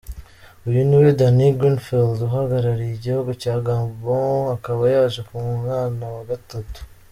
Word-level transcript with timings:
Uyu 0.67 0.81
niwe 0.87 1.09
Danny 1.19 1.47
Greenfield 1.59 2.17
uhagarariye 2.27 2.93
igihugu 2.95 3.29
cya 3.41 3.55
Gabon, 3.65 4.35
akaba 4.55 4.83
yaje 4.93 5.19
ku 5.27 5.33
mwana 5.49 6.03
wa 6.15 6.23
gatatu. 6.29 6.79